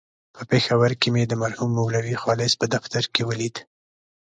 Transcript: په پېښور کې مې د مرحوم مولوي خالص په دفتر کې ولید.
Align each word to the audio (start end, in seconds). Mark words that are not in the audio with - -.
په 0.35 0.41
پېښور 0.49 0.91
کې 1.01 1.07
مې 1.13 1.23
د 1.27 1.33
مرحوم 1.43 1.69
مولوي 1.79 2.15
خالص 2.23 2.53
په 2.61 2.65
دفتر 2.73 3.03
کې 3.13 3.21
ولید. 3.29 3.55